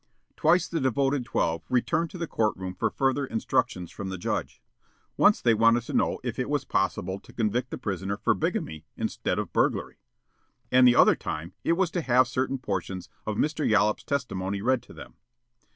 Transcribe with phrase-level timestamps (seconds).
[0.35, 4.59] Twice the devoted twelve returned to the court room for further instructions from the judge.
[5.15, 8.83] Once they wanted to know if it was possible to convict the prisoner for bigamy
[8.97, 9.99] instead of burglary,
[10.71, 13.63] and the other time it was to have certain portions of Mr.
[13.69, 15.17] Yollop's testimony read to them.